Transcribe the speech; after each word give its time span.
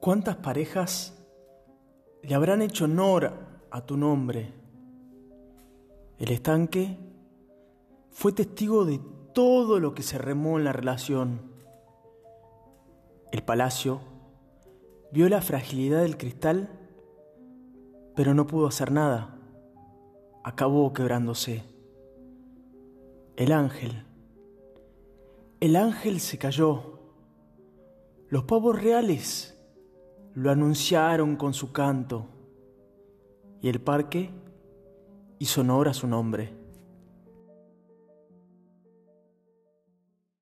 ¿Cuántas 0.00 0.36
parejas 0.36 1.12
le 2.22 2.34
habrán 2.34 2.62
hecho 2.62 2.84
honor 2.84 3.32
a 3.70 3.80
tu 3.84 3.96
nombre? 3.96 4.54
El 6.18 6.30
estanque 6.30 6.96
fue 8.10 8.32
testigo 8.32 8.84
de 8.84 9.00
todo 9.34 9.80
lo 9.80 9.94
que 9.94 10.04
se 10.04 10.16
remó 10.16 10.56
en 10.56 10.64
la 10.64 10.72
relación. 10.72 11.52
El 13.32 13.42
palacio 13.42 14.00
vio 15.10 15.28
la 15.28 15.42
fragilidad 15.42 16.02
del 16.02 16.16
cristal, 16.16 16.68
pero 18.14 18.34
no 18.34 18.46
pudo 18.46 18.68
hacer 18.68 18.92
nada. 18.92 19.36
Acabó 20.44 20.92
quebrándose. 20.92 21.64
El 23.36 23.50
ángel. 23.50 24.04
El 25.58 25.74
ángel 25.74 26.20
se 26.20 26.38
cayó. 26.38 27.00
Los 28.28 28.44
pavos 28.44 28.80
reales 28.80 29.57
lo 30.38 30.52
anunciaron 30.52 31.34
con 31.34 31.52
su 31.52 31.72
canto 31.72 32.28
y 33.60 33.68
el 33.68 33.80
parque 33.80 34.30
hizo 35.40 35.62
honor 35.62 35.88
a 35.88 35.94
su 35.94 36.06
nombre. 36.06 36.56